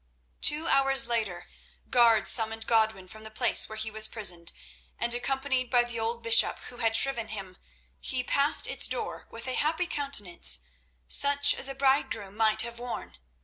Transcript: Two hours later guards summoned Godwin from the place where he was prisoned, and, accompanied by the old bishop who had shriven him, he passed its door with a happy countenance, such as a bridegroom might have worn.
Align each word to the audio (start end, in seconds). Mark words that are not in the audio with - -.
Two 0.41 0.67
hours 0.67 1.05
later 1.05 1.45
guards 1.91 2.31
summoned 2.31 2.65
Godwin 2.65 3.07
from 3.07 3.23
the 3.23 3.29
place 3.29 3.69
where 3.69 3.75
he 3.75 3.91
was 3.91 4.07
prisoned, 4.07 4.51
and, 4.97 5.13
accompanied 5.13 5.69
by 5.69 5.83
the 5.83 5.99
old 5.99 6.23
bishop 6.23 6.57
who 6.57 6.77
had 6.77 6.95
shriven 6.95 7.27
him, 7.27 7.55
he 7.99 8.23
passed 8.23 8.65
its 8.65 8.87
door 8.87 9.27
with 9.29 9.47
a 9.47 9.53
happy 9.53 9.85
countenance, 9.85 10.61
such 11.07 11.53
as 11.53 11.67
a 11.69 11.75
bridegroom 11.75 12.35
might 12.35 12.63
have 12.63 12.79
worn. 12.79 13.17